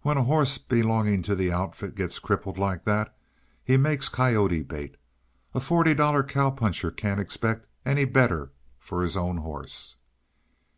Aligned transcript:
"When 0.00 0.16
a 0.16 0.22
horse 0.24 0.56
belonging 0.56 1.20
to 1.24 1.34
the 1.36 1.52
outfit 1.52 1.94
gets 1.94 2.18
crippled 2.18 2.56
like 2.56 2.86
that, 2.86 3.14
he 3.62 3.76
makes 3.76 4.08
coyote 4.08 4.62
bait. 4.62 4.96
A 5.52 5.60
forty 5.60 5.92
dollar 5.92 6.22
cow 6.24 6.48
puncher 6.50 6.90
can't 6.90 7.20
expect 7.20 7.66
any 7.84 8.06
better 8.06 8.50
for 8.78 9.02
his 9.02 9.14
own 9.14 9.36
horse." 9.36 9.96